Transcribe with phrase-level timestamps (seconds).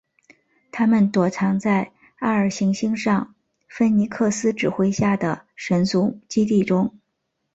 [0.71, 3.35] 他们躲藏在艾尔行星上
[3.69, 6.97] 芬尼克斯指挥下的神族基地中。